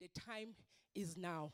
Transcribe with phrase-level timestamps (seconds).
[0.00, 0.54] The time
[0.94, 1.52] is now.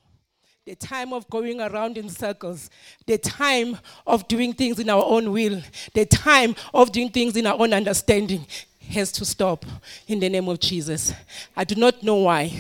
[0.67, 2.70] The time of going around in circles,
[3.04, 3.77] the time
[4.07, 5.61] of doing things in our own will,
[5.95, 8.46] the time of doing things in our own understanding
[8.88, 9.67] has to stop
[10.06, 11.12] in the name of Jesus.
[11.56, 12.53] I do not know why,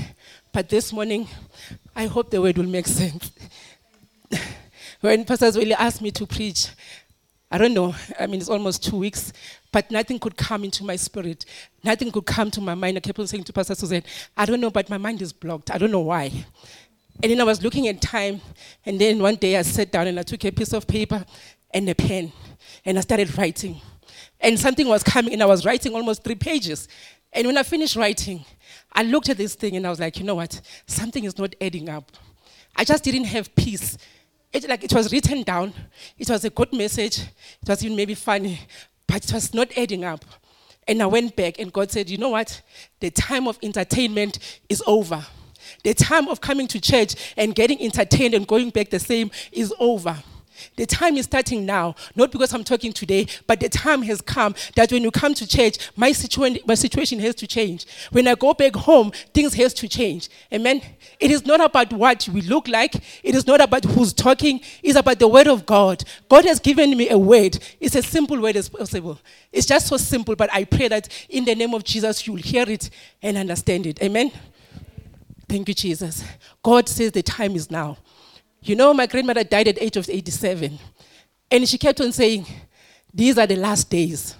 [0.52, 1.28] but this morning,
[1.94, 3.30] I hope the word will make sense.
[5.02, 6.66] when Pastor Zweli asked me to preach,
[7.48, 9.32] I don't know, I mean, it's almost two weeks,
[9.76, 11.44] but nothing could come into my spirit.
[11.84, 12.96] Nothing could come to my mind.
[12.96, 14.02] I kept on saying to Pastor Susan,
[14.34, 15.70] I don't know, but my mind is blocked.
[15.70, 16.32] I don't know why.
[17.22, 18.40] And then I was looking at time,
[18.86, 21.22] and then one day I sat down and I took a piece of paper
[21.74, 22.32] and a pen,
[22.86, 23.78] and I started writing.
[24.40, 26.88] And something was coming, and I was writing almost three pages.
[27.34, 28.46] And when I finished writing,
[28.94, 30.58] I looked at this thing and I was like, you know what?
[30.86, 32.12] Something is not adding up.
[32.74, 33.98] I just didn't have peace.
[34.54, 35.74] It, like, it was written down.
[36.16, 37.18] It was a good message.
[37.60, 38.58] It was even maybe funny,
[39.06, 40.24] but it was not adding up.
[40.88, 42.62] And I went back, and God said, You know what?
[43.00, 44.38] The time of entertainment
[44.68, 45.24] is over.
[45.82, 49.74] The time of coming to church and getting entertained and going back the same is
[49.78, 50.22] over.
[50.76, 54.54] The time is starting now, not because I'm talking today, but the time has come
[54.74, 57.86] that when you come to church, my, situa- my situation has to change.
[58.10, 60.28] When I go back home, things has to change.
[60.52, 60.82] Amen.
[61.20, 62.94] It is not about what we look like.
[63.22, 64.60] It is not about who's talking.
[64.82, 66.04] It's about the word of God.
[66.28, 67.58] God has given me a word.
[67.80, 69.18] It's a simple word as possible.
[69.52, 72.68] It's just so simple, but I pray that in the name of Jesus, you'll hear
[72.68, 72.90] it
[73.22, 74.02] and understand it.
[74.02, 74.30] Amen.
[75.48, 76.24] Thank you, Jesus.
[76.62, 77.98] God says the time is now.
[78.68, 80.78] You know, my grandmother died at the age of 87.
[81.50, 82.46] And she kept on saying,
[83.12, 84.34] These are the last days.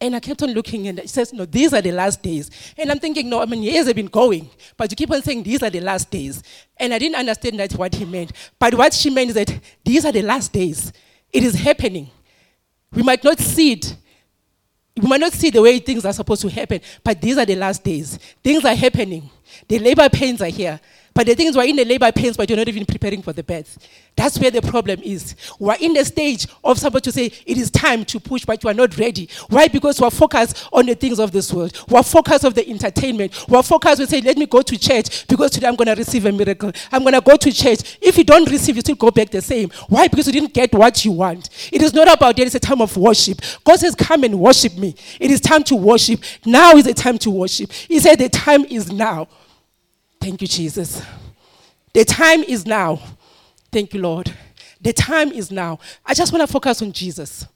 [0.00, 2.50] And I kept on looking and she says, No, these are the last days.
[2.76, 5.42] And I'm thinking, No, I mean, years have been going, but you keep on saying
[5.42, 6.42] these are the last days.
[6.76, 8.32] And I didn't understand that's what he meant.
[8.58, 10.92] But what she meant is that these are the last days.
[11.32, 12.10] It is happening.
[12.92, 13.96] We might not see it.
[14.96, 17.56] We might not see the way things are supposed to happen, but these are the
[17.56, 18.18] last days.
[18.42, 19.28] Things are happening.
[19.68, 20.80] The labor pains are here.
[21.16, 23.32] But the thing is, we're in the labor pains, but you're not even preparing for
[23.32, 23.78] the birth.
[24.16, 25.34] That's where the problem is.
[25.58, 28.68] We're in the stage of somebody to say, it is time to push, but you
[28.68, 29.30] are not ready.
[29.48, 29.66] Why?
[29.68, 31.72] Because we're focused on the things of this world.
[31.88, 33.48] We're focused on the entertainment.
[33.48, 36.26] We're focused, we say, let me go to church because today I'm going to receive
[36.26, 36.70] a miracle.
[36.92, 37.98] I'm going to go to church.
[38.02, 39.70] If you don't receive, you still go back the same.
[39.88, 40.08] Why?
[40.08, 41.48] Because you didn't get what you want.
[41.72, 42.42] It is not about that.
[42.42, 43.40] It's a time of worship.
[43.64, 44.94] God says, come and worship me.
[45.18, 46.20] It is time to worship.
[46.44, 47.72] Now is the time to worship.
[47.72, 49.28] He said, the time is now.
[50.26, 51.00] Thank you, Jesus.
[51.92, 53.00] The time is now.
[53.70, 54.34] Thank you, Lord.
[54.80, 55.78] The time is now.
[56.04, 57.46] I just want to focus on Jesus.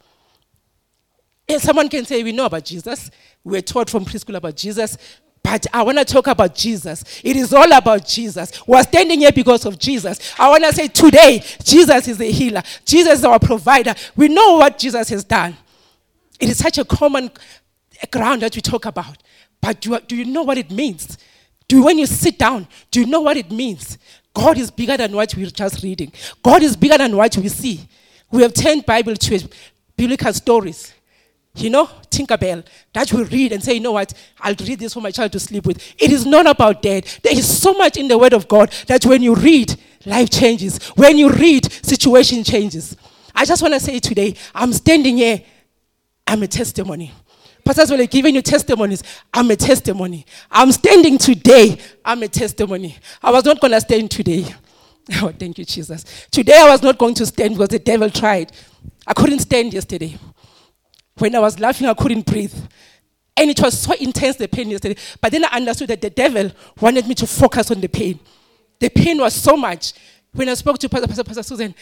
[1.48, 3.10] If someone can say, We know about Jesus,
[3.42, 4.96] we were taught from preschool about Jesus,
[5.42, 7.02] but I want to talk about Jesus.
[7.24, 8.64] It is all about Jesus.
[8.64, 10.32] We're standing here because of Jesus.
[10.38, 13.96] I want to say today, Jesus is the healer, Jesus is our provider.
[14.14, 15.56] We know what Jesus has done.
[16.38, 17.32] It is such a common
[18.12, 19.20] ground that we talk about.
[19.60, 21.18] But do you know what it means?
[21.70, 23.96] Do when you sit down, do you know what it means?
[24.34, 26.12] God is bigger than what we're just reading.
[26.42, 27.88] God is bigger than what we see.
[28.32, 29.48] We have turned Bible to
[29.96, 30.92] biblical stories.
[31.54, 35.00] You know, Tinkerbell, that we read and say, you know what, I'll read this for
[35.00, 35.94] my child to sleep with.
[35.96, 37.20] It is not about that.
[37.22, 40.84] There is so much in the Word of God that when you read, life changes.
[40.96, 42.96] When you read, situation changes.
[43.32, 45.40] I just want to say today, I'm standing here,
[46.26, 47.12] I'm a testimony.
[47.64, 49.02] Pastors were giving you testimonies.
[49.32, 50.26] I'm a testimony.
[50.50, 51.78] I'm standing today.
[52.04, 52.96] I'm a testimony.
[53.22, 54.46] I was not going to stand today.
[55.22, 56.04] Oh, thank you, Jesus.
[56.30, 58.52] Today I was not going to stand because the devil tried.
[59.04, 60.16] I couldn't stand yesterday.
[61.18, 62.54] When I was laughing, I couldn't breathe.
[63.36, 65.00] And it was so intense, the pain yesterday.
[65.20, 68.20] But then I understood that the devil wanted me to focus on the pain.
[68.78, 69.94] The pain was so much.
[70.32, 71.74] When I spoke to Pastor, Pastor, Pastor Susan,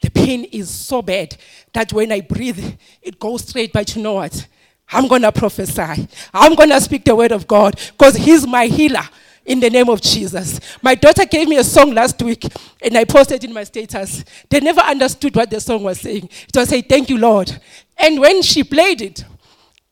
[0.00, 1.36] the pain is so bad
[1.72, 3.72] that when I breathe, it goes straight.
[3.72, 4.46] But you know what?
[4.92, 6.08] I'm going to prophesy.
[6.32, 9.02] I'm going to speak the word of God because He's my healer
[9.44, 10.60] in the name of Jesus.
[10.82, 12.44] My daughter gave me a song last week
[12.80, 14.24] and I posted in my status.
[14.48, 16.28] They never understood what the song was saying.
[16.48, 17.60] It was saying, Thank you, Lord.
[17.96, 19.24] And when she played it,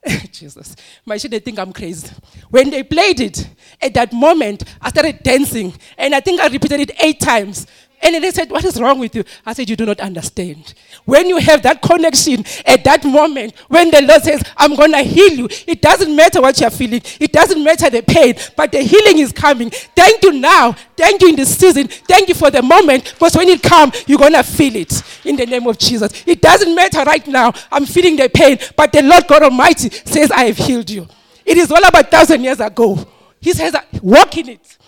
[0.33, 2.09] Jesus, my children think I'm crazy.
[2.49, 3.49] When they played it,
[3.83, 5.75] at that moment, I started dancing.
[5.99, 7.67] And I think I repeated it eight times.
[8.03, 9.25] And they said, What is wrong with you?
[9.45, 10.75] I said, You do not understand.
[11.05, 15.03] When you have that connection at that moment, when the Lord says, I'm going to
[15.03, 18.81] heal you, it doesn't matter what you're feeling, it doesn't matter the pain, but the
[18.83, 19.71] healing is coming.
[19.71, 20.73] Thank you now.
[20.97, 21.89] Thank you in this season.
[21.89, 25.37] Thank you for the moment, because when it comes, you're going to feel it in
[25.37, 26.25] the name of Jesus.
[26.27, 27.53] It doesn't matter right now.
[27.71, 31.07] I'm feeling the pain, but the Lord God Almighty says, I have healed you.
[31.45, 32.99] It is all about thousand years ago.
[33.41, 34.79] He says, Walk in it.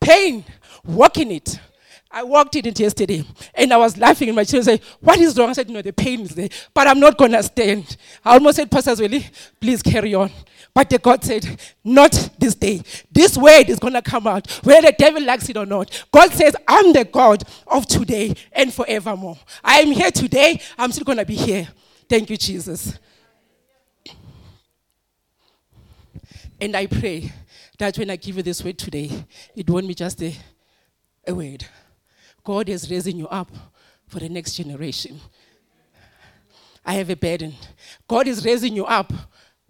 [0.00, 0.44] Pain,
[0.84, 1.58] walk in it.
[2.14, 3.24] I walked in it yesterday
[3.56, 5.50] and I was laughing and my children said, What is wrong?
[5.50, 7.96] I said, No, the pain is there, but I'm not going to stand.
[8.24, 9.28] I almost said, Pastor Zweli,
[9.60, 10.30] please carry on.
[10.72, 12.82] But the God said, Not this day.
[13.10, 16.04] This word is going to come out, whether the devil likes it or not.
[16.12, 19.36] God says, I'm the God of today and forevermore.
[19.64, 20.60] I am here today.
[20.78, 21.66] I'm still going to be here.
[22.08, 22.96] Thank you, Jesus.
[26.60, 27.32] And I pray
[27.78, 29.10] that when I give you this word today,
[29.56, 30.32] it won't be just a,
[31.26, 31.66] a word.
[32.44, 33.50] God is raising you up
[34.06, 35.18] for the next generation.
[36.84, 37.54] I have a burden.
[38.06, 39.12] God is raising you up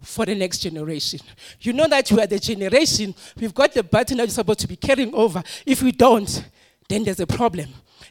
[0.01, 1.21] for the next generation.
[1.61, 4.67] You know that you are the generation, we've got the button that you're supposed to
[4.67, 5.41] be carrying over.
[5.65, 6.49] If we don't,
[6.89, 7.69] then there's a problem.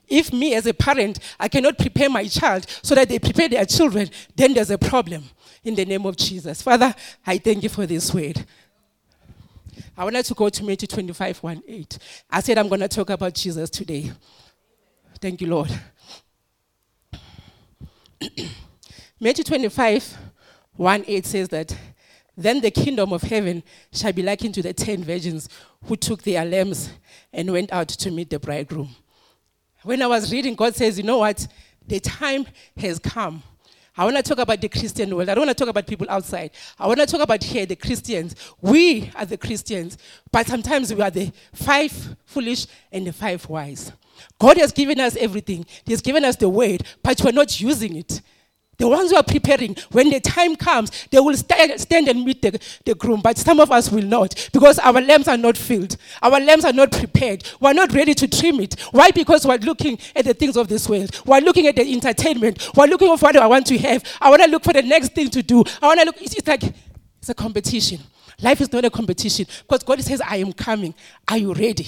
[0.09, 3.65] If me as a parent, I cannot prepare my child so that they prepare their
[3.65, 5.25] children, then there's a problem.
[5.63, 6.61] In the name of Jesus.
[6.61, 6.95] Father,
[7.27, 8.45] I thank you for this word.
[9.97, 11.99] I wanted to go to Matthew 25, 1 8.
[12.31, 14.13] I said I'm going to talk about Jesus today.
[15.21, 15.71] Thank you, Lord.
[19.21, 20.19] Matthew 25,
[20.77, 21.77] 1 8 says that,
[22.37, 23.63] Then the kingdom of heaven
[23.93, 25.49] shall be likened to the ten virgins
[25.85, 26.91] who took their lamps
[27.33, 28.91] and went out to meet the bridegroom.
[29.83, 31.47] When I was reading, God says, You know what?
[31.87, 32.47] The time
[32.77, 33.43] has come.
[33.97, 35.29] I want to talk about the Christian world.
[35.29, 36.51] I don't want to talk about people outside.
[36.79, 38.35] I want to talk about here, the Christians.
[38.61, 39.97] We are the Christians,
[40.33, 43.93] but sometimes we are the five foolish and the five wise.
[44.39, 47.97] God has given us everything, He has given us the word, but we're not using
[47.97, 48.21] it.
[48.79, 52.43] The ones who are preparing, when the time comes, they will stand, stand and meet
[52.43, 55.97] the, the groom, but some of us will not because our lamps are not filled.
[56.23, 57.45] Our lamps are not prepared.
[57.61, 58.81] We're not ready to trim it.
[58.91, 59.11] Why?
[59.11, 61.11] Because we're looking at the things of this world.
[61.25, 62.71] We're looking at the entertainment.
[62.75, 64.03] We're looking for what I want to have.
[64.21, 65.63] I want to look for the next thing to do.
[65.81, 66.63] I want to look, it's, it's like
[67.19, 68.01] it's a competition.
[68.43, 70.95] Life is not a competition because God says, I am coming.
[71.29, 71.87] Are you ready?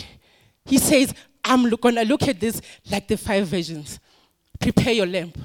[0.64, 1.12] He says,
[1.46, 2.60] I'm going to look at this
[2.90, 3.98] like the five versions.
[4.58, 5.38] Prepare your lamp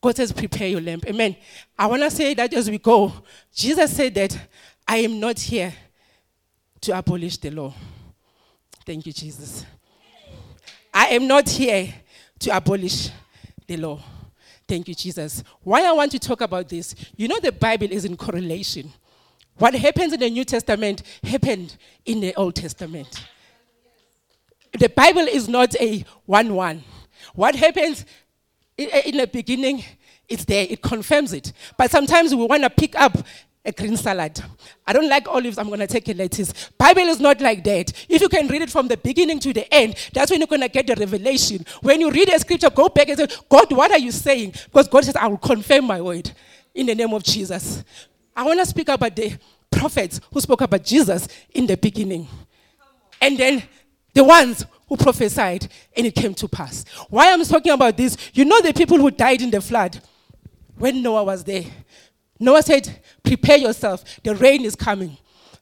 [0.00, 1.06] God says, prepare your lamp.
[1.06, 1.36] Amen.
[1.78, 3.12] I want to say that as we go,
[3.54, 4.38] Jesus said that
[4.88, 5.74] I am not here
[6.80, 7.74] to abolish the law.
[8.86, 9.66] Thank you, Jesus.
[10.92, 11.92] I am not here
[12.40, 13.10] to abolish
[13.66, 14.00] the law.
[14.66, 15.44] Thank you, Jesus.
[15.62, 18.90] Why I want to talk about this, you know, the Bible is in correlation.
[19.58, 21.76] What happens in the New Testament happened
[22.06, 23.22] in the Old Testament.
[24.78, 26.84] The Bible is not a one one.
[27.34, 28.04] What happens
[28.76, 29.84] in the beginning,
[30.28, 31.52] it's there, it confirms it.
[31.76, 33.16] But sometimes we want to pick up
[33.64, 34.42] a green salad.
[34.86, 36.70] I don't like olives, I'm going to take a lettuce.
[36.78, 37.92] Bible is not like that.
[38.08, 40.62] If you can read it from the beginning to the end, that's when you're going
[40.62, 41.66] to get the revelation.
[41.82, 44.54] When you read a scripture, go back and say, God, what are you saying?
[44.64, 46.30] Because God says, I will confirm my word
[46.74, 47.84] in the name of Jesus.
[48.34, 49.36] I want to speak about the
[49.70, 52.28] prophets who spoke about Jesus in the beginning.
[53.20, 53.62] And then
[54.14, 56.84] the ones who prophesied and it came to pass.
[57.08, 60.00] Why I'm talking about this, you know the people who died in the flood
[60.76, 61.64] when Noah was there.
[62.38, 65.16] Noah said, Prepare yourself, the rain is coming.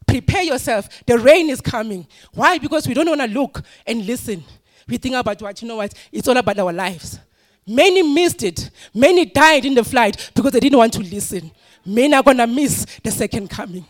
[0.07, 2.07] Prepare yourself, the rain is coming.
[2.33, 2.57] Why?
[2.59, 4.43] Because we don't want to look and listen.
[4.89, 7.19] We think about what, you know what, it's all about our lives.
[7.67, 8.71] Many missed it.
[8.95, 11.51] Many died in the flood because they didn't want to listen.
[11.85, 13.85] Many are going to miss the second coming.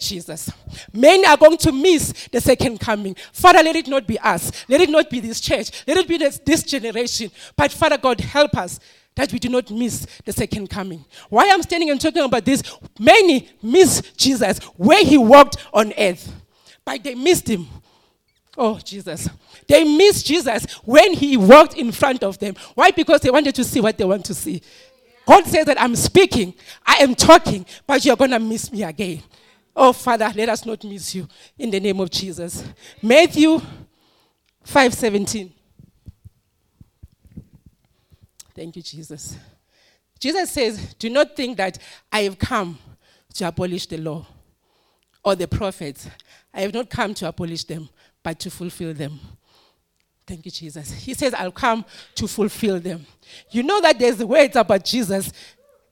[0.00, 0.50] Jesus.
[0.92, 3.14] Many are going to miss the second coming.
[3.32, 4.50] Father, let it not be us.
[4.68, 5.84] Let it not be this church.
[5.86, 7.30] Let it be this, this generation.
[7.56, 8.80] But Father God, help us
[9.14, 11.04] that we do not miss the second coming.
[11.28, 12.62] Why I'm standing and talking about this,
[12.98, 16.32] many miss Jesus where he walked on earth.
[16.84, 17.66] But they missed him.
[18.56, 19.28] Oh, Jesus.
[19.68, 22.54] They missed Jesus when he walked in front of them.
[22.74, 22.90] Why?
[22.90, 24.62] Because they wanted to see what they want to see.
[25.26, 26.54] God says that I'm speaking,
[26.84, 29.22] I am talking, but you're going to miss me again.
[29.74, 32.64] Oh, Father, let us not miss you in the name of Jesus.
[33.02, 33.60] Matthew
[34.64, 35.52] 5:17.
[38.54, 39.36] Thank you, Jesus.
[40.18, 41.78] Jesus says, Do not think that
[42.12, 42.78] I have come
[43.34, 44.26] to abolish the law
[45.24, 46.08] or the prophets.
[46.52, 47.88] I have not come to abolish them,
[48.22, 49.18] but to fulfill them.
[50.26, 50.92] Thank you, Jesus.
[50.92, 51.84] He says, I'll come
[52.16, 53.06] to fulfill them.
[53.50, 55.32] You know that there's words about Jesus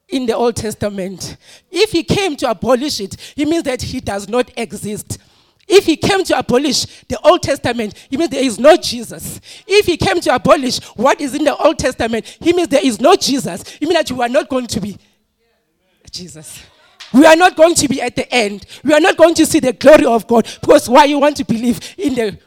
[0.09, 1.37] in the Old Testament.
[1.71, 5.19] If he came to abolish it, it means that he does not exist.
[5.67, 9.39] If he came to abolish the Old Testament, he means there is no Jesus.
[9.67, 12.99] If he came to abolish what is in the Old Testament, he means there is
[12.99, 13.69] no Jesus.
[13.69, 14.97] He means that you are not going to be
[16.09, 16.63] Jesus.
[17.13, 18.65] We are not going to be at the end.
[18.83, 21.45] We are not going to see the glory of God because why you want to
[21.45, 22.39] believe in the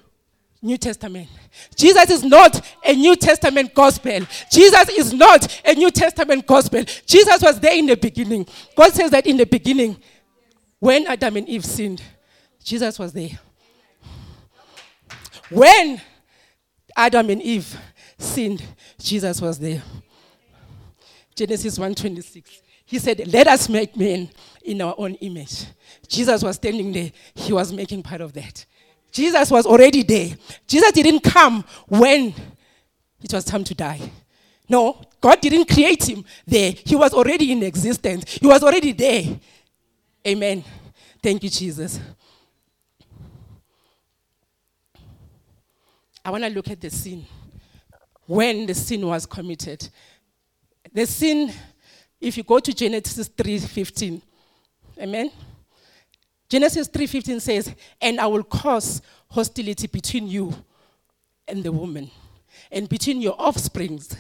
[0.60, 1.28] New Testament.
[1.76, 4.20] Jesus is not a New Testament gospel.
[4.50, 6.84] Jesus is not a New Testament gospel.
[7.06, 8.46] Jesus was there in the beginning.
[8.76, 9.96] God says that in the beginning,
[10.78, 12.02] when Adam and Eve sinned,
[12.62, 13.38] Jesus was there.
[15.50, 16.00] When
[16.96, 17.76] Adam and Eve
[18.18, 18.62] sinned,
[18.98, 19.82] Jesus was there.
[21.34, 22.62] Genesis 1:26.
[22.84, 24.30] He said, "Let us make men
[24.64, 25.64] in our own image.
[26.08, 28.64] Jesus was standing there, he was making part of that.
[29.12, 30.30] Jesus was already there.
[30.66, 32.34] Jesus didn't come when
[33.22, 34.00] it was time to die.
[34.68, 36.72] No, God didn't create him there.
[36.84, 39.38] He was already in existence, he was already there.
[40.26, 40.64] Amen.
[41.22, 42.00] Thank you, Jesus.
[46.24, 47.26] I want to look at the sin.
[48.26, 49.88] When the sin was committed.
[50.92, 51.52] The sin,
[52.20, 54.22] if you go to Genesis 3:15,
[54.98, 55.30] amen.
[56.52, 60.54] Genesis 3:15 says, "And I will cause hostility between you
[61.48, 62.10] and the woman,
[62.70, 64.14] and between your offsprings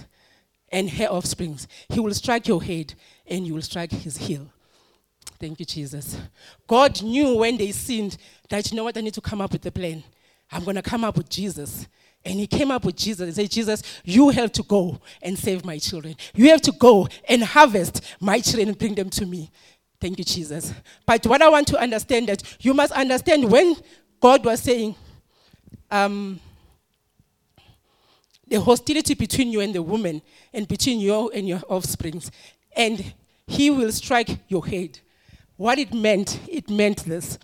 [0.70, 1.68] and her offsprings.
[1.90, 2.94] He will strike your head,
[3.26, 4.50] and you will strike his heel."
[5.38, 6.16] Thank you, Jesus.
[6.66, 8.16] God knew when they sinned
[8.48, 10.02] that, you know what, I need to come up with a plan.
[10.50, 11.86] I'm going to come up with Jesus.
[12.24, 15.64] And he came up with Jesus and said, Jesus, you have to go and save
[15.64, 16.14] my children.
[16.34, 19.50] You have to go and harvest my children and bring them to me.
[20.02, 20.74] Thank you, Jesus.
[21.06, 23.76] But what I want to understand that you must understand when
[24.18, 24.96] God was saying
[25.92, 26.40] um,
[28.48, 30.20] the hostility between you and the woman
[30.52, 32.32] and between you and your offsprings,
[32.74, 33.14] and
[33.46, 34.98] he will strike your head.
[35.56, 37.38] What it meant, it meant this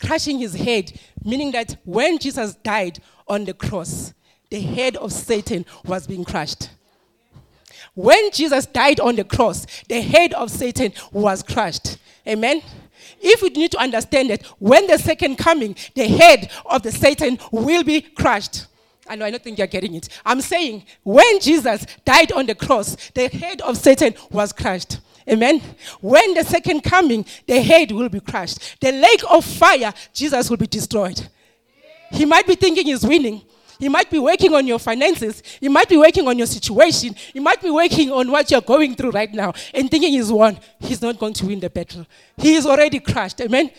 [0.00, 4.12] crushing his head, meaning that when Jesus died on the cross,
[4.50, 6.70] the head of Satan was being crushed.
[7.94, 11.98] When Jesus died on the cross, the head of Satan was crushed.
[12.26, 12.62] Amen.
[13.20, 17.38] If we need to understand that when the second coming, the head of the Satan
[17.52, 18.66] will be crushed.
[19.06, 20.08] I know, I don't think you're getting it.
[20.24, 24.98] I'm saying when Jesus died on the cross, the head of Satan was crushed.
[25.28, 25.60] Amen.
[26.00, 28.80] When the second coming, the head will be crushed.
[28.80, 31.28] The lake of fire, Jesus will be destroyed.
[32.10, 33.42] He might be thinking he's winning.
[33.84, 35.42] He might be working on your finances.
[35.60, 37.14] You might be working on your situation.
[37.34, 40.58] You might be working on what you're going through right now and thinking he's won.
[40.80, 42.06] He's not going to win the battle.
[42.38, 43.42] He is already crushed.
[43.42, 43.70] Amen.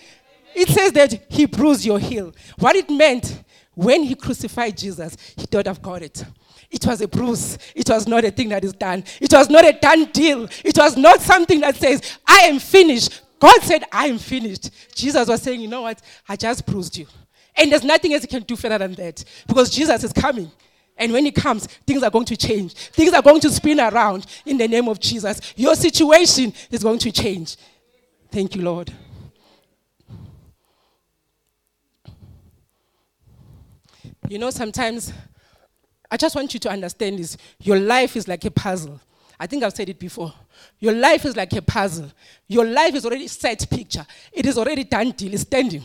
[0.53, 2.35] It says that he bruised your heel.
[2.59, 3.41] What it meant
[3.73, 6.23] when he crucified Jesus, he thought, I've got it.
[6.69, 7.57] It was a bruise.
[7.73, 9.03] It was not a thing that is done.
[9.19, 10.47] It was not a done deal.
[10.63, 13.21] It was not something that says, I am finished.
[13.39, 14.69] God said, I am finished.
[14.93, 15.99] Jesus was saying, You know what?
[16.29, 17.07] I just bruised you.
[17.57, 20.51] And there's nothing else you can do further than that because Jesus is coming.
[20.97, 22.73] And when he comes, things are going to change.
[22.73, 25.53] Things are going to spin around in the name of Jesus.
[25.55, 27.57] Your situation is going to change.
[28.31, 28.91] Thank you, Lord.
[34.27, 35.13] You know, sometimes
[36.09, 37.37] I just want you to understand this.
[37.59, 38.99] Your life is like a puzzle.
[39.39, 40.33] I think I've said it before.
[40.79, 42.11] Your life is like a puzzle.
[42.47, 44.05] Your life is already set picture.
[44.31, 45.33] It is already done deal.
[45.33, 45.83] It's standing.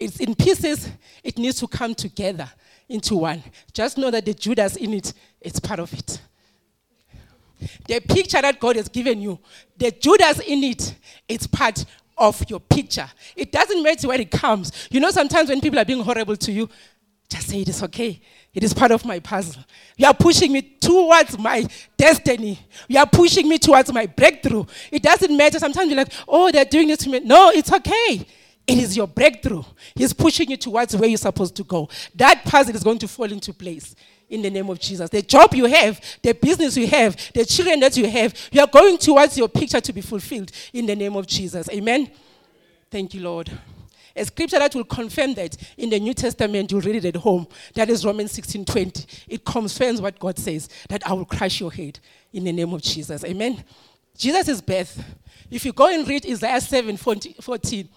[0.00, 0.88] It's in pieces.
[1.22, 2.50] It needs to come together
[2.88, 3.42] into one.
[3.72, 6.20] Just know that the Judas in it, it is part of it.
[7.86, 9.38] The picture that God has given you,
[9.76, 10.94] the Judas in it,
[11.28, 11.84] it's part
[12.16, 13.08] of your picture.
[13.36, 14.88] It doesn't matter where it comes.
[14.90, 16.68] You know, sometimes when people are being horrible to you,
[17.28, 18.20] just say it is okay.
[18.52, 19.62] It is part of my puzzle.
[19.96, 21.66] You are pushing me towards my
[21.96, 22.58] destiny.
[22.88, 24.64] You are pushing me towards my breakthrough.
[24.90, 25.58] It doesn't matter.
[25.58, 27.20] Sometimes you're like, oh, they're doing this to me.
[27.20, 28.26] No, it's okay.
[28.70, 29.64] It is your breakthrough.
[29.94, 31.88] He's pushing you towards where you're supposed to go.
[32.14, 33.94] That puzzle is going to fall into place
[34.28, 35.10] in the name of Jesus.
[35.10, 38.68] The job you have, the business you have, the children that you have, you are
[38.68, 41.68] going towards your picture to be fulfilled in the name of Jesus.
[41.70, 42.10] Amen.
[42.90, 43.50] Thank you, Lord.
[44.14, 47.46] A scripture that will confirm that in the New Testament, you'll read it at home.
[47.74, 49.06] That is Romans 16 20.
[49.28, 51.98] It confirms what God says that I will crush your head
[52.32, 53.24] in the name of Jesus.
[53.24, 53.64] Amen.
[54.16, 55.02] Jesus' is birth.
[55.50, 57.88] If you go and read Isaiah 7 14.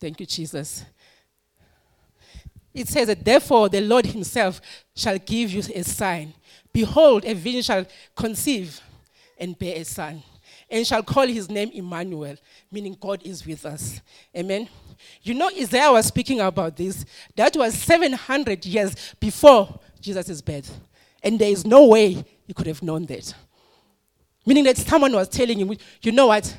[0.00, 0.84] Thank you, Jesus.
[2.74, 4.60] It says that, therefore, the Lord Himself
[4.94, 6.34] shall give you a sign.
[6.72, 8.80] Behold, a virgin shall conceive
[9.38, 10.22] and bear a son
[10.70, 12.36] and shall call his name Emmanuel,
[12.70, 14.00] meaning God is with us.
[14.36, 14.68] Amen.
[15.22, 17.04] You know, Isaiah was speaking about this.
[17.36, 20.78] That was 700 years before Jesus' birth.
[21.22, 23.34] And there is no way he could have known that.
[24.44, 26.56] Meaning that someone was telling him, you know what?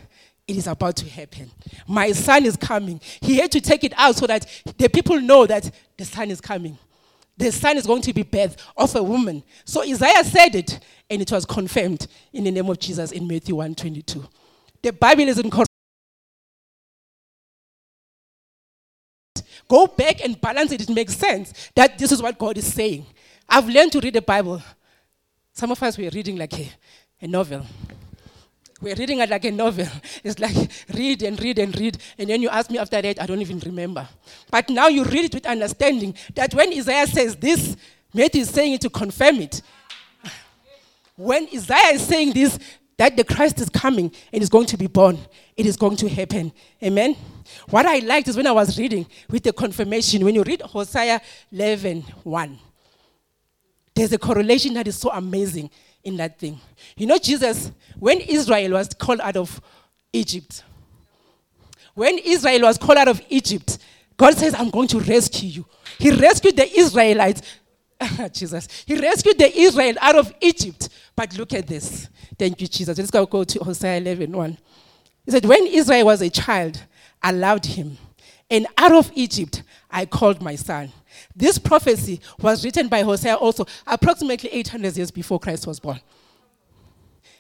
[0.48, 1.51] It is about to happen.
[1.88, 3.01] My son is coming.
[3.22, 4.46] He had to take it out so that
[4.77, 6.77] the people know that the son is coming.
[7.38, 9.44] The son is going to be birth of a woman.
[9.66, 13.56] So Isaiah said it, and it was confirmed in the name of Jesus in Matthew
[13.56, 14.27] 1:22.
[14.82, 15.50] The Bible is in
[19.70, 20.82] Go back and balance it.
[20.82, 23.06] It makes sense that this is what God is saying.
[23.50, 24.62] I've learned to read the Bible.
[25.54, 26.70] Some of us were reading like a,
[27.22, 27.66] a novel.
[28.79, 29.88] We're reading it like a novel.
[30.24, 31.98] It's like read and read and read.
[32.17, 34.07] And then you ask me after that, I don't even remember.
[34.51, 37.75] But now you read it with understanding that when Isaiah says this,
[38.13, 39.62] Matthew is saying it to confirm it.
[41.15, 42.60] When Isaiah is saying this,
[42.98, 45.17] that the Christ is coming and is going to be born,
[45.55, 46.51] it is going to happen.
[46.84, 47.15] Amen.
[47.69, 51.22] What I liked is when I was reading with the confirmation, when you read Hosea
[51.51, 52.60] 11 1,
[53.96, 55.72] there's a correlation that is so amazing
[56.08, 56.60] in that thing.
[56.96, 59.62] You know, Jesus, when Israel was called out of
[60.14, 60.64] Egypt,
[61.94, 63.78] when Israel was called out of Egypt,
[64.16, 65.66] God says, I'm going to rescue you.
[66.00, 67.42] He rescued the Israelites.
[68.32, 68.68] Jesus.
[68.86, 70.90] He rescued the Israel out of Egypt.
[71.16, 72.08] But look at this.
[72.40, 72.98] Thank you, Jesus.
[72.98, 74.58] Let's go, go to Hosea 11 1.
[75.26, 76.82] He said, When Israel was a child,
[77.22, 77.98] I loved him.
[78.50, 80.92] And out of Egypt, I called my son.
[81.36, 86.00] This prophecy was written by Hosea also approximately 800 years before Christ was born.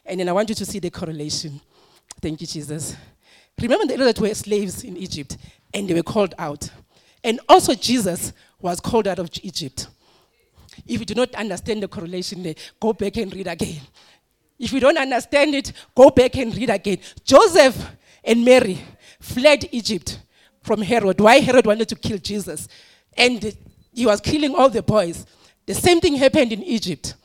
[0.05, 1.59] And then I want you to see the correlation.
[2.21, 2.95] Thank you, Jesus.
[3.61, 5.37] Remember the Israelites were slaves in Egypt
[5.73, 6.69] and they were called out.
[7.23, 9.87] And also, Jesus was called out of Egypt.
[10.85, 13.81] If you do not understand the correlation go back and read again.
[14.59, 16.99] If you don't understand it, go back and read again.
[17.23, 18.79] Joseph and Mary
[19.19, 20.19] fled Egypt
[20.61, 21.19] from Herod.
[21.19, 22.67] Why Herod wanted to kill Jesus?
[23.15, 23.55] And
[23.97, 25.25] he was killing all the boys.
[25.65, 27.15] The same thing happened in Egypt.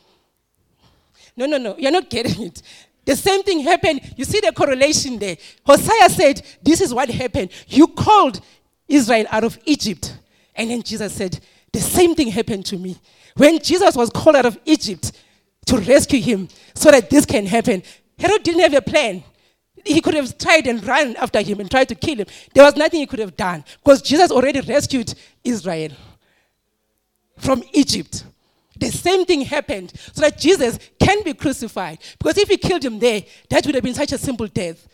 [1.36, 2.62] No, no, no, you're not getting it.
[3.04, 4.00] The same thing happened.
[4.16, 5.36] You see the correlation there.
[5.66, 7.50] Hosea said, This is what happened.
[7.68, 8.40] You called
[8.88, 10.16] Israel out of Egypt.
[10.54, 11.40] And then Jesus said,
[11.72, 12.98] The same thing happened to me.
[13.36, 15.12] When Jesus was called out of Egypt
[15.66, 17.82] to rescue him so that this can happen,
[18.18, 19.22] Herod didn't have a plan.
[19.84, 22.26] He could have tried and run after him and tried to kill him.
[22.54, 25.12] There was nothing he could have done because Jesus already rescued
[25.44, 25.90] Israel
[27.38, 28.24] from Egypt.
[28.78, 31.98] The same thing happened so that Jesus can be crucified.
[32.18, 34.88] Because if he killed him there, that would have been such a simple death.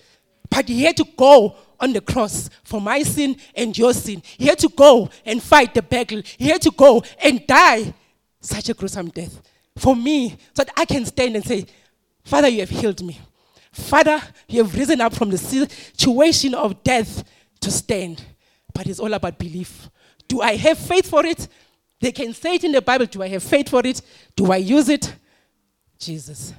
[0.50, 4.22] But he had to go on the cross for my sin and your sin.
[4.36, 6.22] He had to go and fight the battle.
[6.36, 7.94] He had to go and die
[8.40, 9.40] such a gruesome death
[9.76, 11.66] for me so that I can stand and say,
[12.24, 13.20] Father, you have healed me.
[13.72, 17.24] Father, you have risen up from the situation of death
[17.60, 18.22] to stand.
[18.74, 19.88] But it's all about belief.
[20.26, 21.48] Do I have faith for it?
[22.00, 23.06] They can say it in the Bible.
[23.06, 24.00] Do I have faith for it?
[24.36, 25.14] Do I use it?
[25.98, 26.54] Jesus.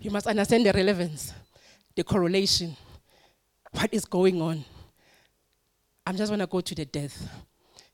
[0.00, 1.32] You must understand the relevance,
[1.94, 2.76] the correlation,
[3.72, 4.64] what is going on.
[6.06, 7.28] I'm just going to go to the death.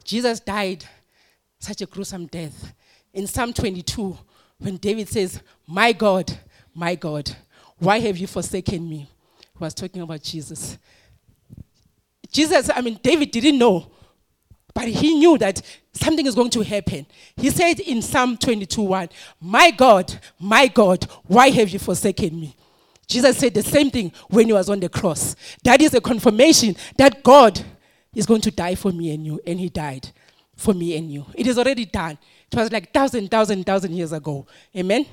[0.05, 0.85] Jesus died
[1.59, 2.73] such a gruesome death.
[3.13, 4.17] In Psalm 22,
[4.59, 6.33] when David says, My God,
[6.75, 7.31] my God,
[7.79, 9.09] why have you forsaken me?
[9.39, 10.79] He was talking about Jesus.
[12.31, 13.91] Jesus, I mean, David didn't know,
[14.79, 15.61] but he knew that
[15.91, 17.05] something is going to happen.
[17.37, 19.09] He said in Psalm 22 1,
[19.41, 22.55] My God, my God, why have you forsaken me?
[23.09, 25.35] Jesus said the same thing when he was on the cross.
[25.65, 27.61] That is a confirmation that God
[28.15, 30.13] is going to die for me and you, and he died
[30.55, 31.27] for me and you.
[31.35, 32.17] It is already done.
[32.53, 34.47] It was like thousand, thousand, thousand years ago.
[34.77, 35.07] Amen?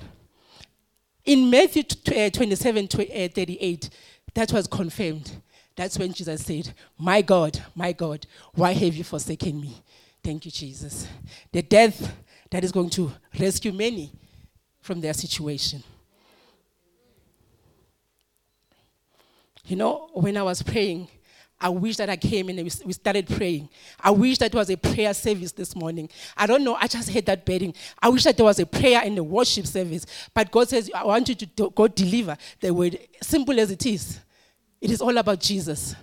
[1.26, 1.82] In Matthew
[2.16, 3.90] uh, 27 uh, 38,
[4.36, 5.42] that was confirmed.
[5.76, 9.82] That's when Jesus said, My God, my God, why have you forsaken me?
[10.24, 11.08] Thank you, Jesus.
[11.52, 12.16] The death
[12.50, 14.12] that is going to rescue many
[14.80, 15.84] from their situation.
[19.66, 21.08] You know, when I was praying,
[21.60, 23.70] I wish that I came and we started praying.
[24.00, 26.10] I wish that it was a prayer service this morning.
[26.38, 27.74] I don't know, I just heard that bedding.
[28.02, 30.06] I wish that there was a prayer in the worship service.
[30.34, 34.20] But God says, I want you to go deliver the word, simple as it is.
[34.82, 35.96] It is all about Jesus.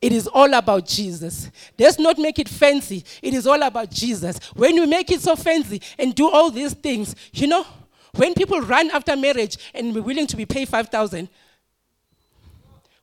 [0.00, 1.50] It is all about Jesus.
[1.78, 3.04] Let's not make it fancy.
[3.20, 4.38] It is all about Jesus.
[4.54, 7.66] When we make it so fancy and do all these things, you know,
[8.14, 11.28] when people run after marriage and we're willing to be paid 5,000,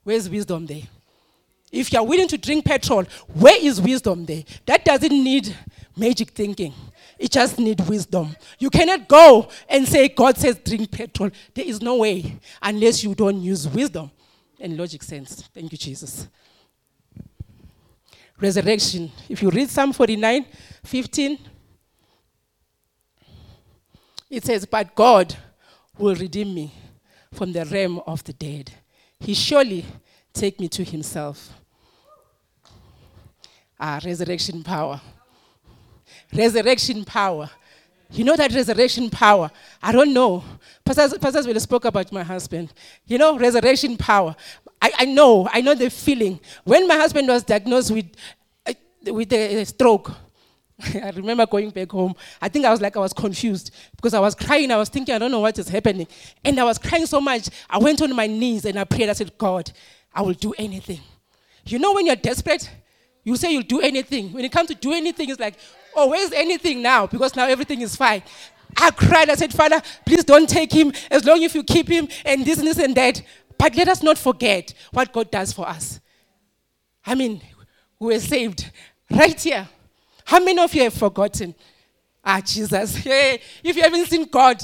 [0.04, 0.84] where's wisdom there?
[1.72, 4.44] If you're willing to drink petrol, where is wisdom there?
[4.66, 5.54] That doesn't need
[5.98, 6.74] magic thinking.
[7.20, 8.36] It just needs wisdom.
[8.58, 11.32] You cannot go and say, God says drink petrol.
[11.54, 14.12] There is no way unless you don't use wisdom
[14.60, 15.44] and logic sense.
[15.54, 16.28] Thank you, Jesus.
[18.40, 19.12] Resurrection.
[19.30, 20.46] If you read Psalm 49
[20.84, 21.40] 15,
[24.30, 25.36] it says, But God
[25.98, 26.74] will redeem me
[27.34, 28.72] from the realm of the dead.
[29.20, 29.86] He surely
[30.34, 31.50] take me to himself.
[33.80, 35.00] Ah, resurrection power.
[36.34, 37.50] Resurrection power.
[38.12, 39.50] You know that resurrection power?
[39.82, 40.44] I don't know.
[40.84, 42.72] Pastors, Pastors will spoke about my husband.
[43.06, 44.36] You know, resurrection power.
[44.82, 46.40] I, I know, I know the feeling.
[46.64, 48.06] When my husband was diagnosed with,
[48.66, 48.74] uh,
[49.14, 50.12] with a stroke,
[50.96, 52.16] I remember going back home.
[52.42, 54.72] I think I was like, I was confused because I was crying.
[54.72, 56.08] I was thinking, I don't know what is happening.
[56.44, 57.50] And I was crying so much.
[57.70, 59.10] I went on my knees and I prayed.
[59.10, 59.72] I said, God,
[60.14, 61.00] I will do anything.
[61.66, 62.70] You know, when you're desperate,
[63.24, 64.34] you say you'll do anything.
[64.34, 65.56] When it comes to do anything, it's like,
[65.96, 67.08] oh, where's anything now?
[67.08, 68.24] Because now everything is fine.
[68.78, 69.30] I cried.
[69.30, 72.60] I said, Father, please don't take him as long as you keep him and this
[72.60, 73.22] and this and that.
[73.58, 76.00] But let us not forget what God does for us.
[77.06, 77.42] I mean,
[78.00, 78.72] we were saved
[79.10, 79.68] right here.
[80.26, 81.56] How many of you have forgotten?
[82.24, 82.96] Ah, Jesus.
[83.04, 84.62] Hey, if you haven't seen God,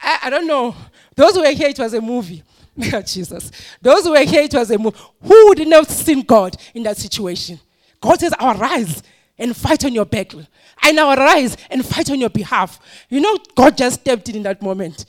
[0.00, 0.74] I, I don't know.
[1.14, 2.42] Those who were here, it was a movie.
[3.04, 3.50] Jesus.
[3.82, 4.98] Those who were here, it was a movie.
[5.22, 7.60] Who would not have seen God in that situation?
[8.00, 9.02] God says, Arise
[9.38, 10.46] and fight on your battle.
[10.80, 12.78] I now arise and fight on your behalf.
[13.08, 15.04] You know, God just stepped in in that moment.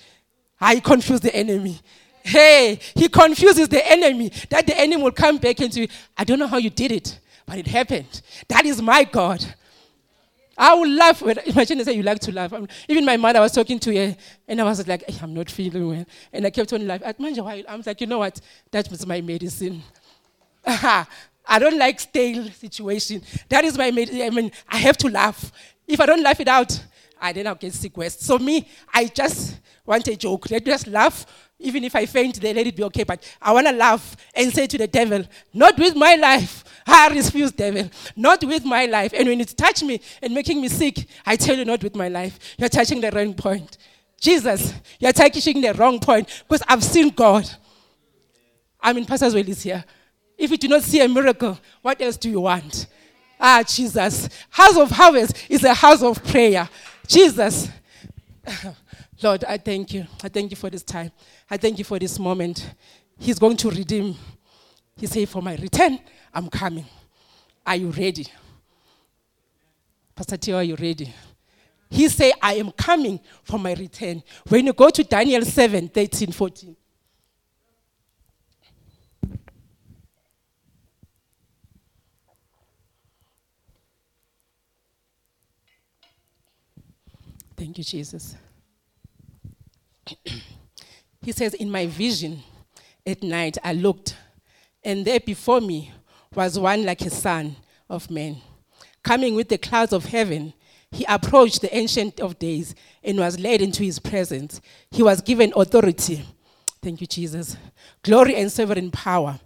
[0.59, 1.79] I confused the enemy.
[2.23, 5.87] Hey, he confuses the enemy that the enemy will come back into.
[6.17, 8.21] I don't know how you did it, but it happened.
[8.47, 9.43] That is my God.
[10.57, 11.21] I would laugh.
[11.21, 12.53] When, imagine they say you like to laugh.
[12.87, 14.15] even my mother was talking to her,
[14.47, 16.05] and I was like, I'm not feeling well.
[16.31, 17.13] And I kept on laughing.
[17.67, 18.39] I was like, you know what?
[18.71, 19.83] That was my medicine.
[21.45, 23.21] I don't like stale situation.
[23.49, 24.21] That is my medicine.
[24.21, 25.51] I mean, I have to laugh.
[25.87, 26.81] If I don't laugh it out,
[27.19, 27.93] I then I'll get sick.
[28.09, 30.49] So me, I just want a joke.
[30.51, 31.25] Let just laugh.
[31.59, 33.03] Even if I faint, they let it be okay.
[33.03, 36.63] But I want to laugh and say to the devil, not with my life.
[36.85, 37.89] I refuse, devil.
[38.15, 39.13] Not with my life.
[39.15, 42.09] And when you touch me and making me sick, I tell you, not with my
[42.09, 42.37] life.
[42.57, 43.77] You're touching the wrong point.
[44.19, 47.49] Jesus, you're touching the wrong point because I've seen God.
[48.81, 49.83] I mean, Pastor Well is here.
[50.37, 52.87] If you do not see a miracle, what else do you want?
[53.39, 54.29] Ah, Jesus.
[54.49, 56.67] House of Harvest is a house of prayer.
[57.07, 57.69] Jesus.
[59.21, 60.05] Lord, I thank you.
[60.23, 61.11] I thank you for this time.
[61.49, 62.73] I thank you for this moment.
[63.17, 64.15] He's going to redeem.
[64.97, 65.99] He said, For my return,
[66.33, 66.85] I'm coming.
[67.65, 68.27] Are you ready?
[70.15, 71.13] Pastor Tio, are you ready?
[71.89, 74.23] He said, I am coming for my return.
[74.47, 76.75] When you go to Daniel 7 13, 14.
[87.63, 88.35] Thank you, Jesus.
[91.21, 92.43] he says, In my vision
[93.05, 94.17] at night, I looked,
[94.83, 95.93] and there before me
[96.35, 97.55] was one like a son
[97.89, 98.35] of man.
[99.01, 100.51] Coming with the clouds of heaven,
[100.91, 104.59] he approached the Ancient of Days and was led into his presence.
[104.91, 106.25] He was given authority.
[106.81, 107.55] Thank you, Jesus.
[108.01, 109.39] Glory and sovereign power.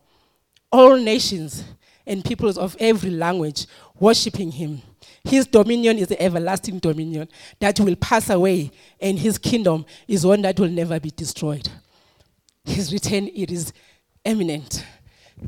[0.72, 1.66] All nations
[2.08, 3.68] and peoples of every language
[4.00, 4.82] worshiping him.
[5.28, 7.28] His dominion is the everlasting dominion
[7.60, 11.68] that will pass away, and his kingdom is one that will never be destroyed.
[12.64, 13.74] His return it is
[14.24, 14.86] imminent.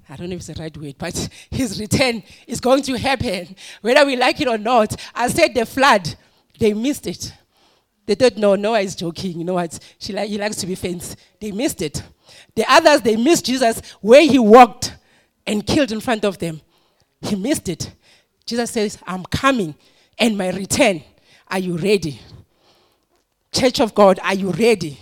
[0.10, 3.56] I don't know if it's the right word, but his return is going to happen,
[3.82, 5.00] whether we like it or not.
[5.16, 6.14] I said the flood,
[6.60, 7.34] they missed it.
[8.06, 9.38] They thought, no, Noah is joking.
[9.38, 9.80] You know what?
[9.98, 11.16] She like, he likes to be famous.
[11.40, 12.04] They missed it.
[12.54, 14.96] The others, they missed Jesus where he walked
[15.48, 16.60] and killed in front of them.
[17.22, 17.94] He missed it.
[18.50, 19.76] Jesus says, I'm coming
[20.18, 21.04] and my return.
[21.48, 22.20] Are you ready?
[23.52, 24.98] Church of God, are you ready?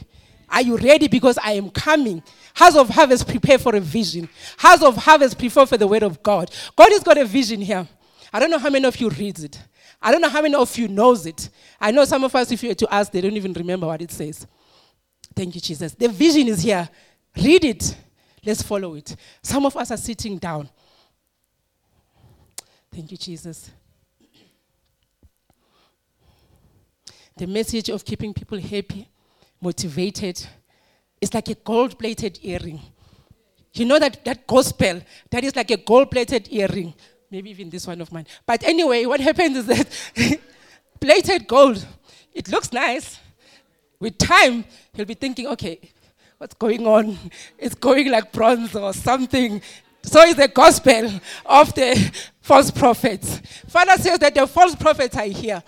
[0.50, 1.08] Are you ready?
[1.08, 2.22] Because I am coming.
[2.54, 4.28] House of Harvest, prepare for a vision.
[4.58, 6.52] House of Harvest, prepare for the word of God.
[6.76, 7.88] God has got a vision here.
[8.34, 9.62] I don't know how many of you reads it.
[10.02, 11.50] I don't know how many of you knows it.
[11.80, 14.02] I know some of us, if you were to ask, they don't even remember what
[14.02, 14.46] it says.
[15.34, 15.94] Thank you, Jesus.
[15.94, 16.90] The vision is here.
[17.38, 17.98] Read it.
[18.46, 19.16] Let's follow it.
[19.42, 20.70] Some of us are sitting down.
[22.92, 23.70] Thank you, Jesus.
[27.36, 29.08] The message of keeping people happy
[29.62, 30.46] motivated.
[31.22, 32.82] It's like a gold plated earring.
[33.74, 36.94] You know that, that gospel, that is like a gold plated earring.
[37.30, 38.26] Maybe even this one of mine.
[38.46, 39.88] But anyway, what happens is that
[41.00, 41.86] plated gold,
[42.34, 43.20] it looks nice.
[44.00, 45.80] With time, you'll be thinking, okay,
[46.38, 47.18] what's going on?
[47.58, 49.62] It's going like bronze or something.
[50.08, 51.12] So is the gospel
[51.46, 53.42] of the false prophets.
[53.68, 55.62] Father says that the false prophets are here.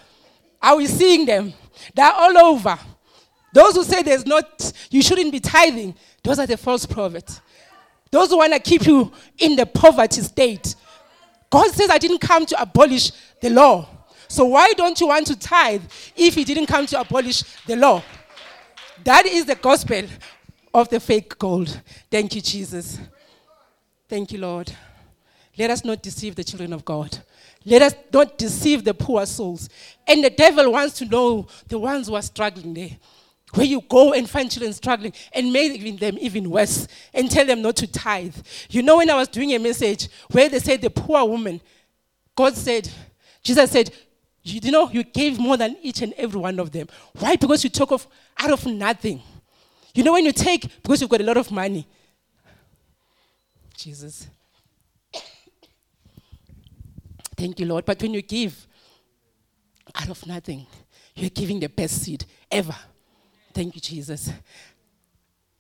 [0.62, 1.54] Are we seeing them?
[1.94, 2.80] They're all over.
[3.54, 7.42] Those who say there's not, you shouldn't be tithing, those are the false prophets.
[8.12, 10.74] Those who want to keep you in the poverty state.
[11.50, 13.90] God says, I didn't come to abolish the law.
[14.30, 15.84] So why don't you want to tithe
[16.16, 18.02] if He didn't come to abolish the law?
[19.04, 20.04] That is the gospel
[20.74, 21.82] of the fake gold.
[22.10, 23.00] Thank you, Jesus.
[24.10, 24.72] Thank you, Lord.
[25.56, 27.20] Let us not deceive the children of God.
[27.64, 29.70] Let us not deceive the poor souls.
[30.08, 32.98] And the devil wants to know the ones who are struggling there.
[33.54, 37.62] Where you go and find children struggling and make them even worse and tell them
[37.62, 38.36] not to tithe.
[38.70, 41.62] You know, when I was doing a message where they said the poor woman,
[42.36, 42.90] God said,
[43.44, 43.92] Jesus said,
[44.44, 46.88] you know, you gave more than each and every one of them.
[47.18, 47.36] Why?
[47.36, 48.08] Because you took off
[48.40, 49.22] out of nothing.
[49.94, 51.88] You know, when you take, because you've got a lot of money.
[53.80, 54.28] Jesus.
[57.38, 57.86] Thank you, Lord.
[57.86, 58.68] But when you give
[59.96, 60.68] out of nothing,
[61.16, 62.76] you're giving the best seed ever.
[63.54, 64.32] Thank you, Jesus.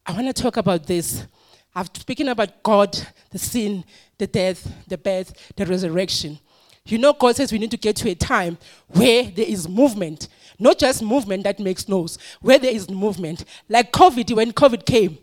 [0.05, 1.25] I want to talk about this.
[1.73, 2.97] I've speaking about God,
[3.29, 3.86] the sin,
[4.17, 6.39] the death, the birth, the resurrection.
[6.86, 10.27] You know, God says we need to get to a time where there is movement,
[10.58, 13.45] not just movement that makes noise, where there is movement.
[13.69, 15.19] Like COVID, when COVID came,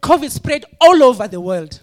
[0.00, 1.80] COVID spread all over the world.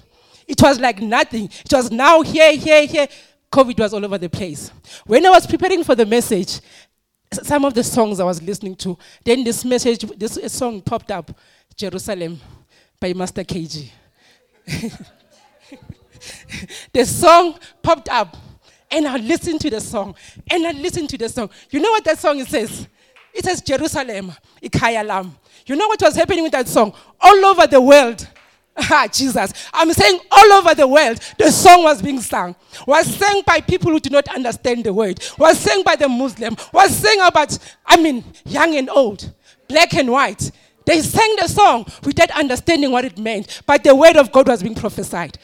[0.47, 1.45] It was like nothing.
[1.45, 3.07] It was now here, here, here.
[3.51, 4.71] COVID was all over the place.
[5.05, 6.61] When I was preparing for the message,
[7.33, 11.37] some of the songs I was listening to, then this message, this song popped up
[11.75, 12.37] Jerusalema
[12.99, 13.89] by Master KG.
[16.93, 18.37] the song popped up,
[18.89, 20.15] and I listened to the song,
[20.49, 21.49] and I listened to the song.
[21.69, 22.87] You know what that song says?
[23.33, 25.31] It says Jerusalema, Ikayalam.
[25.65, 26.93] You know what was happening with that song?
[27.19, 28.27] All over the world.
[28.89, 29.53] Ah, Jesus.
[29.73, 32.55] I'm saying all over the world, the song was being sung.
[32.87, 35.19] Was sung by people who do not understand the word.
[35.37, 36.55] Was sung by the Muslim.
[36.73, 39.33] Was sung about, I mean, young and old,
[39.67, 40.51] black and white.
[40.85, 44.63] They sang the song without understanding what it meant, but the word of God was
[44.63, 45.37] being prophesied.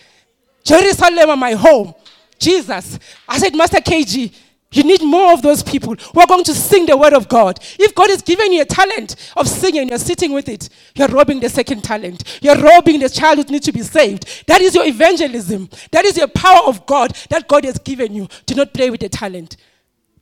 [0.63, 1.93] Jerusalem, my home.
[2.39, 2.99] Jesus.
[3.27, 4.33] I said, Master KG,
[4.71, 7.59] you need more of those people who are going to sing the word of God.
[7.79, 11.39] If God has given you a talent of singing, you're sitting with it, you're robbing
[11.39, 12.39] the second talent.
[12.41, 14.45] You're robbing the child who needs to be saved.
[14.47, 15.69] That is your evangelism.
[15.91, 18.27] That is your power of God that God has given you.
[18.45, 19.55] Do not play with the talent.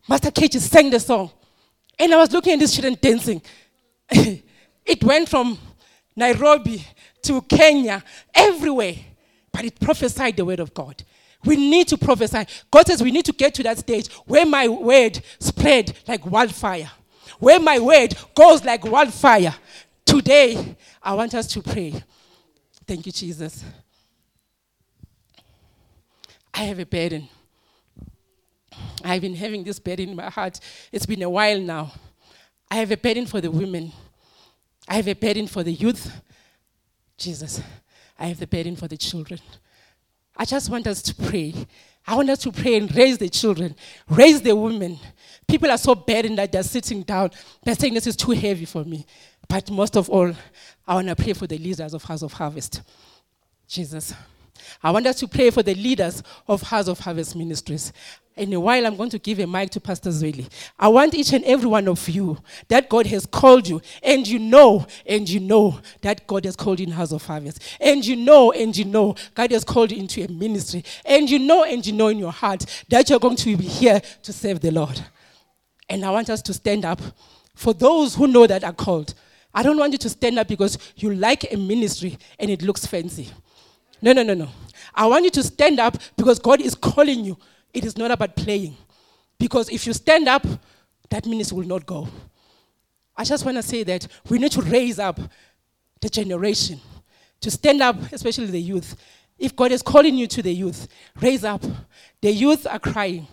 [0.08, 1.32] Master KG sang the song.
[1.98, 3.42] And I was looking at these children dancing.
[4.86, 5.58] It went from
[6.16, 6.86] Nairobi
[7.24, 8.04] to Kenya,
[8.34, 8.96] everywhere.
[9.52, 11.04] But it prophesied the word of God.
[11.46, 12.46] We need to prophesy.
[12.72, 16.90] God says we need to get to that stage where my word spread like wildfire.
[17.40, 19.54] Where my word goes like wildfire.
[20.06, 22.02] Today, I want us to pray.
[22.88, 23.64] Thank you, Jesus.
[26.54, 27.28] I have a burden.
[29.04, 30.60] I've been having this burden in my heart.
[30.92, 31.92] It's been a while now.
[32.72, 33.92] I have a burden for the women.
[34.88, 36.12] I have a burden for the youth.
[37.18, 37.62] Jesus,
[38.18, 39.40] I have the burden for the children.
[40.38, 41.54] I just want us to pray.
[42.08, 43.76] I want us to pray and raise the children,
[44.10, 45.00] raise the women.
[45.48, 47.32] People are so burdened that they're sitting down.
[47.64, 49.06] They're saying, This is too heavy for me.
[49.48, 50.34] But most of all,
[50.88, 52.82] I want to pray for the leaders of House of Harvest.
[53.68, 54.14] Jesus.
[54.82, 57.92] I want us to pray for the leaders of House of Harvest Ministries.
[58.36, 60.50] In a while, I'm going to give a mic to Pastor Zweli.
[60.78, 62.38] I want each and every one of you
[62.68, 66.82] that God has called you, and you know, and you know that God has called
[66.82, 69.98] you in House of Harvest, and you know, and you know God has called you
[69.98, 73.38] into a ministry, and you know, and you know in your heart that you're going
[73.38, 75.02] to be here to serve the Lord.
[75.88, 77.02] And I want us to stand up
[77.56, 79.14] for those who know that are called.
[79.54, 82.86] I don't want you to stand up because you like a ministry and it looks
[82.86, 83.30] fancy.
[84.06, 84.48] No, no, no, no.
[84.94, 87.38] I want you to stand up because God is calling you
[87.74, 88.78] it is not about playing.
[89.40, 90.46] Because if you stand up,
[91.10, 92.08] that ministry will not go.
[93.18, 95.20] I just want to say that we need to raise up
[96.00, 96.80] the generation
[97.42, 98.96] to stand up, especially the youth.
[99.40, 100.88] If God is calling you to the youth,
[101.20, 101.64] raise up.
[102.22, 103.28] The youth are crying.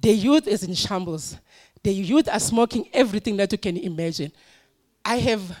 [0.00, 1.38] The youth is in shambles.
[1.82, 4.32] The youth are smoking everything that you can imagine.
[5.04, 5.58] I have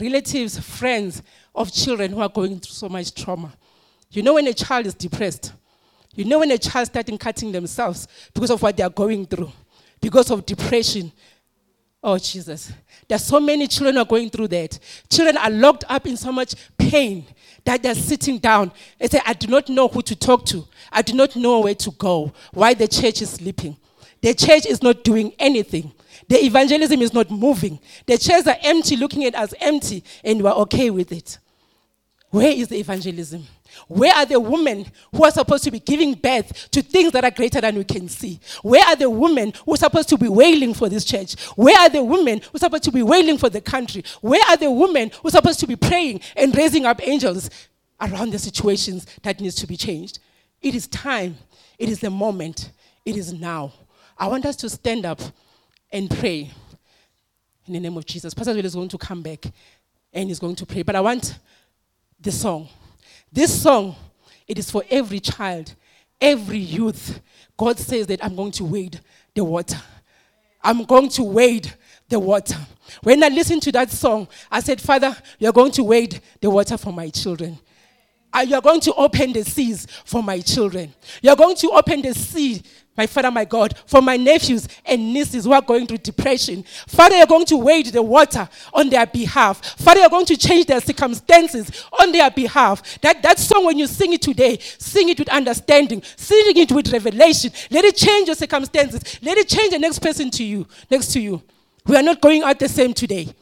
[0.00, 1.22] relatives, friends
[1.54, 3.52] of children who are going through so much trauma.
[4.10, 5.52] You know, when a child is depressed,
[6.14, 9.52] you know when a child starting cutting themselves because of what they are going through,
[10.00, 11.12] because of depression.
[12.02, 12.72] Oh Jesus.
[13.06, 14.78] There's so many children are going through that.
[15.08, 17.26] Children are locked up in so much pain
[17.64, 20.66] that they're sitting down and say, I do not know who to talk to.
[20.90, 22.32] I do not know where to go.
[22.52, 23.76] Why the church is sleeping.
[24.22, 25.92] The church is not doing anything.
[26.28, 27.78] The evangelism is not moving.
[28.06, 31.38] The chairs are empty, looking at us empty, and we're okay with it.
[32.30, 33.46] Where is the evangelism?
[33.88, 37.30] Where are the women who are supposed to be giving birth to things that are
[37.30, 38.40] greater than we can see?
[38.62, 41.38] Where are the women who are supposed to be wailing for this church?
[41.56, 44.04] Where are the women who are supposed to be wailing for the country?
[44.20, 47.50] Where are the women who are supposed to be praying and raising up angels
[48.00, 50.18] around the situations that needs to be changed?
[50.60, 51.36] It is time.
[51.78, 52.72] It is the moment.
[53.04, 53.72] It is now.
[54.18, 55.20] I want us to stand up
[55.90, 56.50] and pray
[57.66, 58.34] in the name of Jesus.
[58.34, 59.44] Pastor Will is going to come back
[60.12, 60.82] and he's going to pray.
[60.82, 61.38] But I want
[62.20, 62.68] the song.
[63.32, 63.94] This song,
[64.46, 65.74] it is for every child,
[66.20, 67.20] every youth.
[67.56, 69.00] God says that I'm going to wade
[69.34, 69.80] the water.
[70.62, 71.72] I'm going to wade
[72.08, 72.58] the water.
[73.02, 76.76] When I listened to that song, I said, Father, you're going to wade the water
[76.76, 77.58] for my children.
[78.32, 80.92] Uh, you're going to open the seas for my children.
[81.22, 82.62] You're going to open the sea
[82.96, 86.64] my Father, my God, for my nephews and nieces who are going through depression.
[86.86, 89.64] Father, you're going to wade the water on their behalf.
[89.78, 93.00] Father, you're going to change their circumstances on their behalf.
[93.00, 96.92] That, that song, when you sing it today, sing it with understanding, sing it with
[96.92, 97.52] revelation.
[97.70, 99.18] Let it change your circumstances.
[99.22, 101.42] Let it change the next person to you, next to you.
[101.86, 103.34] We are not going out the same today.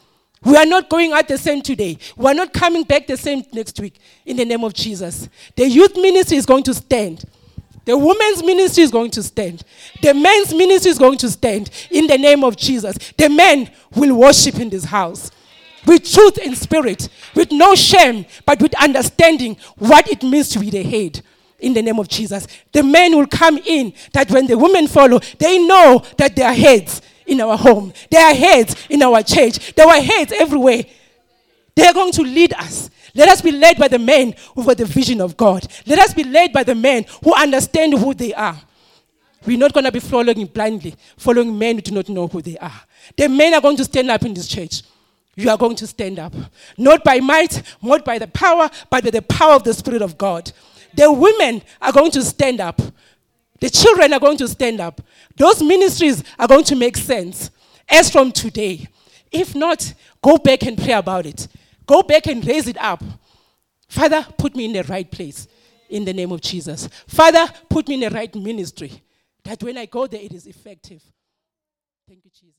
[0.44, 1.98] We are not going out the same today.
[2.16, 5.28] We are not coming back the same next week in the name of Jesus.
[5.56, 7.24] The youth ministry is going to stand.
[7.88, 9.64] The women's ministry is going to stand.
[10.02, 12.98] The men's ministry is going to stand in the name of Jesus.
[13.16, 15.30] The men will worship in this house
[15.86, 20.68] with truth and spirit, with no shame, but with understanding what it means to be
[20.68, 21.22] the head
[21.60, 22.46] in the name of Jesus.
[22.72, 26.52] The men will come in that when the women follow, they know that they are
[26.52, 30.82] heads in our home, they are heads in our church, they are heads everywhere.
[31.74, 32.90] They are going to lead us.
[33.14, 35.66] Let us be led by the men who have the vision of God.
[35.86, 38.60] Let us be led by the men who understand who they are.
[39.46, 42.58] We're not going to be following blindly, following men who do not know who they
[42.58, 42.80] are.
[43.16, 44.82] The men are going to stand up in this church.
[45.36, 46.34] You are going to stand up.
[46.76, 50.18] Not by might, not by the power, but by the power of the Spirit of
[50.18, 50.50] God.
[50.94, 52.82] The women are going to stand up.
[53.60, 55.00] The children are going to stand up.
[55.36, 57.50] Those ministries are going to make sense
[57.88, 58.88] as from today.
[59.30, 61.46] If not, go back and pray about it.
[61.88, 63.02] Go back and raise it up.
[63.88, 65.48] Father, put me in the right place
[65.88, 66.86] in the name of Jesus.
[67.06, 69.02] Father, put me in the right ministry
[69.42, 71.02] that when I go there, it is effective.
[72.06, 72.57] Thank you, Jesus.